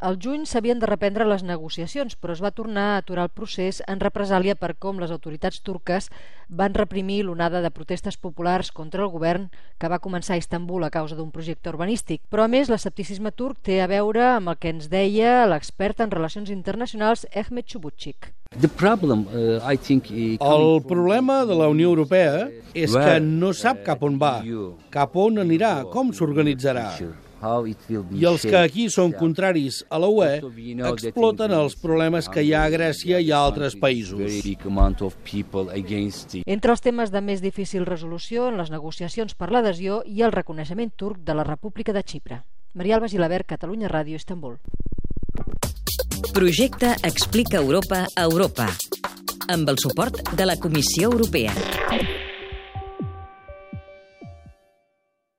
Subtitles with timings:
[0.00, 3.82] Al juny s'havien de reprendre les negociacions, però es va tornar a aturar el procés
[3.84, 6.08] en represàlia per com les autoritats turques
[6.48, 10.90] van reprimir l'onada de protestes populars contra el govern que va començar a Istanbul a
[10.90, 12.24] causa d'un projecte urbanístic.
[12.32, 16.16] Però a més, l'escepticisme turc té a veure amb el que ens deia l'expert en
[16.16, 18.32] relacions internacionals Ehmet Chubutchik.
[18.80, 24.00] Problem, uh, think, uh, el problema de la Unió Europea és que no sap cap
[24.02, 24.38] on va,
[24.90, 26.88] cap on anirà, com s'organitzarà.
[27.40, 30.40] I els que aquí són contraris a la UE
[30.90, 34.20] exploten els problemes que hi ha a Grècia i a altres països.
[36.44, 40.92] Entre els temes de més difícil resolució en les negociacions per l'adhesió i el reconeixement
[40.96, 42.42] turc de la República de Xipre.
[42.74, 44.60] Maria Alba Gilabert, Catalunya Ràdio, Istanbul.
[46.34, 48.68] Projecte Explica Europa a Europa
[49.50, 52.19] amb el suport de la Comissió Europea.